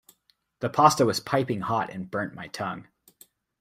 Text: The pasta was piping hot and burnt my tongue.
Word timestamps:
The 0.61 0.69
pasta 0.71 1.05
was 1.05 1.19
piping 1.19 1.61
hot 1.61 1.91
and 1.91 2.09
burnt 2.09 2.33
my 2.33 2.47
tongue. 2.47 2.87